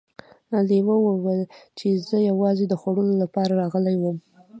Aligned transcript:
لیوه 0.69 0.95
وویل 1.01 1.41
چې 1.77 1.87
زه 2.07 2.17
یوازې 2.29 2.65
د 2.67 2.73
خوړو 2.81 3.03
لپاره 3.21 3.51
راغلی 3.61 3.95
وم. 3.99 4.17